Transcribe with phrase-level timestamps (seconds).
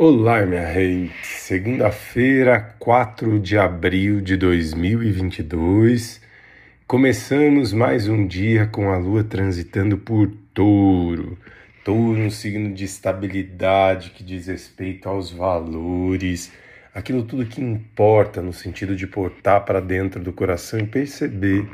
[0.00, 1.26] Olá, minha gente!
[1.26, 6.20] Segunda-feira, 4 de abril de 2022,
[6.86, 11.36] começamos mais um dia com a lua transitando por touro.
[11.84, 16.52] Touro, um signo de estabilidade que diz respeito aos valores,
[16.94, 21.68] aquilo tudo que importa no sentido de portar para dentro do coração e perceber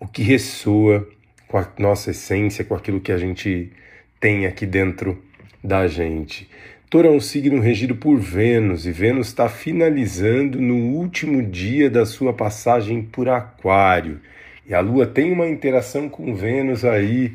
[0.00, 1.08] o que ressoa
[1.46, 3.70] com a nossa essência, com aquilo que a gente
[4.18, 5.22] tem aqui dentro
[5.62, 6.50] da gente.
[6.90, 12.06] Touro é um signo regido por Vênus e Vênus está finalizando no último dia da
[12.06, 14.20] sua passagem por Aquário.
[14.66, 17.32] E a Lua tem uma interação com Vênus aí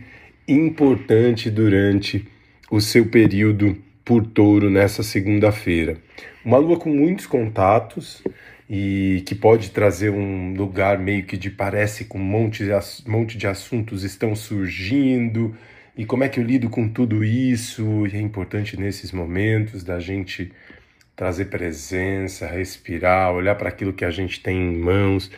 [0.47, 2.25] importante durante
[2.71, 5.97] o seu período por Touro nessa segunda-feira.
[6.45, 8.23] Uma Lua com muitos contatos
[8.69, 12.71] e que pode trazer um lugar meio que de parece com um monte de,
[13.09, 15.55] monte de assuntos estão surgindo
[15.97, 18.07] e como é que eu lido com tudo isso?
[18.07, 20.51] E é importante nesses momentos da gente
[21.15, 25.29] trazer presença, respirar, olhar para aquilo que a gente tem em mãos,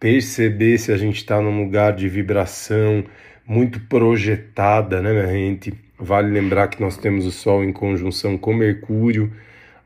[0.00, 3.04] perceber se a gente está num lugar de vibração
[3.46, 5.74] muito projetada, né, minha gente?
[5.98, 9.32] Vale lembrar que nós temos o Sol em conjunção com Mercúrio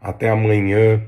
[0.01, 1.03] até amanhã,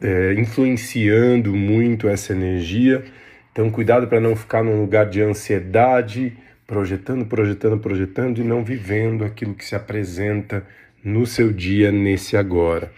[0.00, 3.04] é, influenciando muito essa energia.
[3.52, 9.24] Então, cuidado para não ficar num lugar de ansiedade, projetando, projetando, projetando e não vivendo
[9.24, 10.66] aquilo que se apresenta
[11.02, 12.90] no seu dia, nesse agora.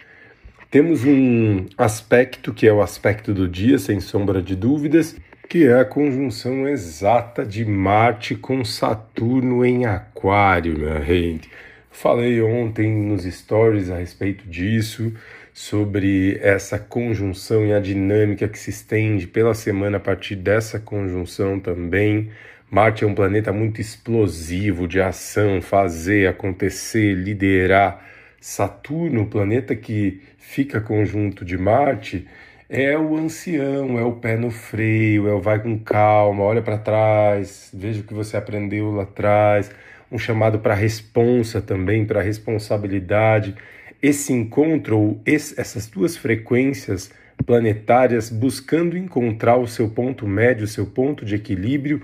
[0.70, 5.17] Temos um aspecto que é o aspecto do dia, sem sombra de dúvidas,
[5.48, 11.48] que é a conjunção exata de Marte com Saturno em Aquário, minha gente.
[11.91, 15.12] Falei ontem nos stories a respeito disso,
[15.55, 21.59] sobre essa conjunção e a dinâmica que se estende pela semana a partir dessa conjunção
[21.59, 22.31] também.
[22.70, 28.05] Marte é um planeta muito explosivo de ação, fazer, acontecer, liderar.
[28.41, 32.27] Saturno, o planeta que fica conjunto de Marte,
[32.69, 36.77] é o ancião, é o pé no freio, é o vai com calma, olha para
[36.77, 39.71] trás, veja o que você aprendeu lá atrás,
[40.10, 43.54] um chamado para responsa também, para responsabilidade.
[44.03, 47.10] Esse encontro, esse, essas duas frequências
[47.44, 52.03] planetárias buscando encontrar o seu ponto médio, o seu ponto de equilíbrio,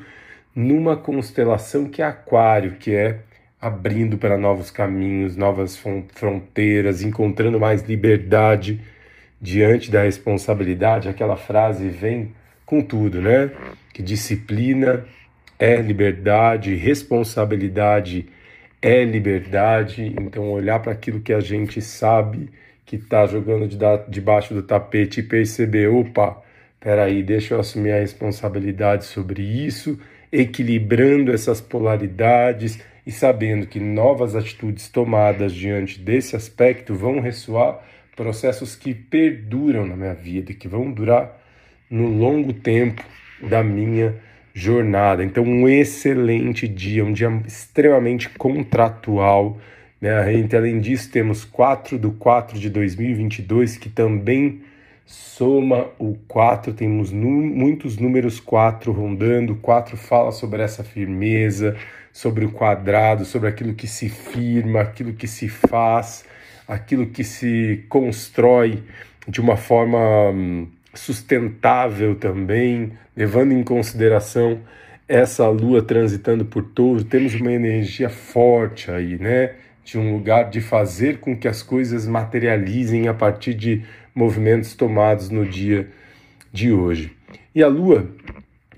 [0.54, 3.20] numa constelação que é Aquário, que é
[3.60, 5.80] abrindo para novos caminhos, novas
[6.14, 8.80] fronteiras, encontrando mais liberdade
[9.40, 11.08] diante da responsabilidade.
[11.08, 12.32] Aquela frase vem
[12.66, 13.50] com tudo, né?
[13.92, 15.04] Que disciplina
[15.58, 18.26] é liberdade, responsabilidade
[18.80, 20.12] é liberdade.
[20.20, 22.50] Então, olhar para aquilo que a gente sabe
[22.84, 26.42] que está jogando de debaixo do tapete e perceber: opa,
[26.80, 29.98] peraí, deixa eu assumir a responsabilidade sobre isso
[30.32, 37.80] equilibrando essas polaridades e sabendo que novas atitudes tomadas diante desse aspecto vão ressoar
[38.16, 41.38] processos que perduram na minha vida, que vão durar
[41.90, 43.04] no longo tempo
[43.42, 44.14] da minha
[44.54, 45.24] jornada.
[45.24, 49.58] Então, um excelente dia, um dia extremamente contratual.
[50.00, 50.10] Né?
[50.56, 54.62] além disso, temos 4 do 4 de 2022, que também
[55.04, 59.56] soma o 4, temos muitos números 4 rondando.
[59.56, 61.76] 4 fala sobre essa firmeza,
[62.12, 66.24] sobre o quadrado, sobre aquilo que se firma, aquilo que se faz,
[66.68, 68.82] aquilo que se constrói
[69.26, 69.98] de uma forma
[70.30, 74.60] hum, sustentável também, levando em consideração
[75.08, 77.04] essa lua transitando por touro.
[77.04, 79.54] Temos uma energia forte aí, né?
[79.84, 83.82] De um lugar de fazer com que as coisas materializem a partir de
[84.14, 85.88] movimentos tomados no dia
[86.52, 87.12] de hoje.
[87.54, 88.08] E a Lua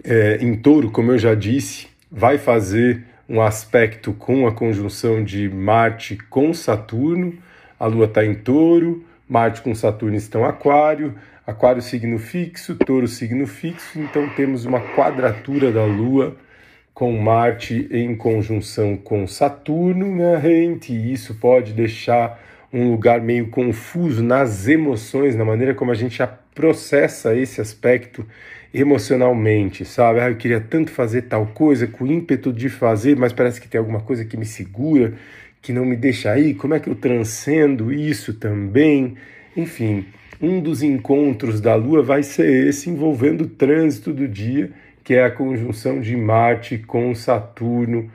[0.03, 5.49] é, em touro, como eu já disse, vai fazer um aspecto com a conjunção de
[5.49, 7.35] Marte com Saturno.
[7.81, 11.15] A Lua está em touro, Marte com Saturno estão aquário,
[11.47, 16.37] aquário signo fixo, touro signo fixo, então temos uma quadratura da Lua
[16.93, 22.41] com Marte em conjunção com Saturno, gente, e isso pode deixar
[22.75, 26.21] um lugar meio confuso nas emoções, na maneira como a gente
[26.53, 28.27] processa esse aspecto
[28.75, 30.19] emocionalmente, sabe?
[30.19, 33.79] Ah, eu queria tanto fazer tal coisa, com ímpeto de fazer, mas parece que tem
[33.79, 35.15] alguma coisa que me segura,
[35.63, 36.55] que não me deixa ir.
[36.55, 39.15] Como é que eu transcendo isso também?
[39.57, 40.07] Enfim,
[40.43, 44.73] um dos encontros da Lua vai ser esse, envolvendo o trânsito do dia,
[45.05, 48.11] que é a conjunção de Marte com Saturno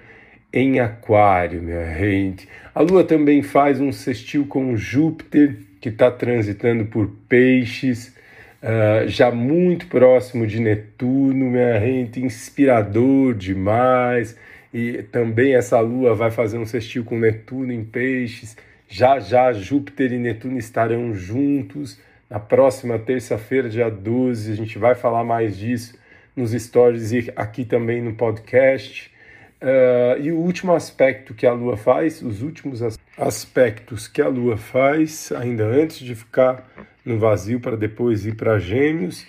[0.52, 2.48] em Aquário, minha gente.
[2.74, 8.16] A Lua também faz um sextil com Júpiter, que está transitando por Peixes,
[8.62, 14.36] uh, já muito próximo de Netuno, minha gente, inspirador demais.
[14.74, 18.56] E também essa Lua vai fazer um sextil com Netuno em Peixes,
[18.88, 22.00] Já já Júpiter e Netuno estarão juntos.
[22.30, 25.98] Na próxima terça-feira, dia 12, a gente vai falar mais disso
[26.36, 29.12] nos stories e aqui também no podcast.
[29.62, 32.82] Uh, e o último aspecto que a Lua faz, os últimos
[33.18, 36.66] aspectos que a Lua faz, ainda antes de ficar
[37.04, 39.28] no vazio para depois ir para Gêmeos,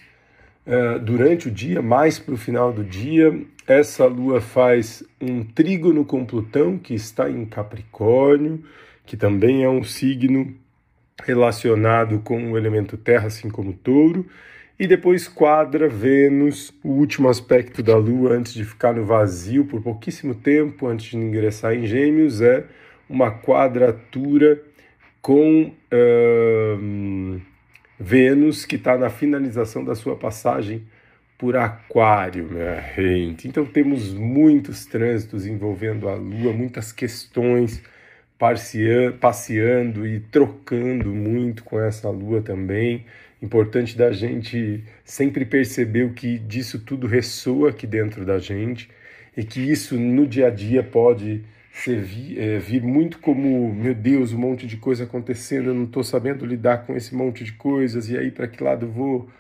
[0.67, 6.05] uh, durante o dia, mais para o final do dia, essa Lua faz um trígono
[6.05, 8.65] com Plutão, que está em Capricórnio,
[9.05, 10.55] que também é um signo
[11.25, 14.27] relacionado com o elemento terra, assim como touro,
[14.81, 19.83] e depois quadra Vênus, o último aspecto da Lua antes de ficar no vazio por
[19.83, 22.65] pouquíssimo tempo, antes de ingressar em Gêmeos, é
[23.07, 24.59] uma quadratura
[25.21, 25.71] com
[27.99, 30.83] Vênus, que está na finalização da sua passagem
[31.37, 33.47] por Aquário, minha gente.
[33.47, 37.83] Então temos muitos trânsitos envolvendo a Lua, muitas questões
[39.21, 43.05] passeando e trocando muito com essa lua também.
[43.43, 48.89] Importante da gente sempre perceber o que disso tudo ressoa aqui dentro da gente
[49.37, 54.33] e que isso no dia a dia pode servir, é, vir muito como, meu Deus,
[54.33, 58.09] um monte de coisa acontecendo, eu não estou sabendo lidar com esse monte de coisas,
[58.11, 59.31] e aí para que lado vou?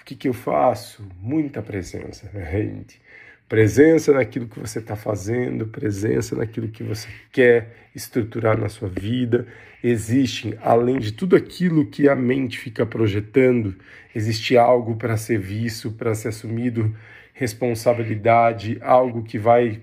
[0.00, 1.06] O que, que eu faço?
[1.20, 3.00] Muita presença, né, gente?
[3.48, 9.46] Presença naquilo que você está fazendo, presença naquilo que você quer estruturar na sua vida.
[9.84, 13.76] Existe, além de tudo aquilo que a mente fica projetando,
[14.14, 16.94] existe algo para ser visto, para ser assumido
[17.34, 19.80] responsabilidade, algo que vai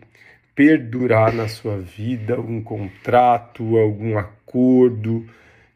[0.54, 5.26] perdurar na sua vida, algum contrato, algum acordo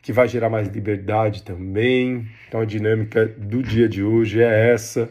[0.01, 2.27] que vai gerar mais liberdade também.
[2.47, 5.09] Então a dinâmica do dia de hoje é essa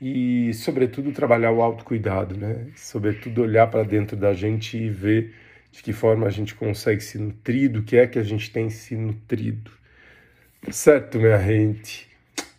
[0.00, 2.66] e, sobretudo, trabalhar o autocuidado, né?
[2.74, 5.34] Sobretudo, olhar para dentro da gente e ver
[5.76, 8.70] de que forma a gente consegue se nutrir, do que é que a gente tem
[8.70, 9.70] se nutrido.
[10.70, 12.08] Certo, minha gente?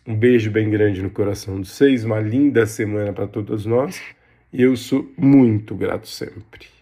[0.06, 4.00] Um beijo bem grande no coração de vocês, uma linda semana para todos nós
[4.52, 6.77] e eu sou muito grato sempre.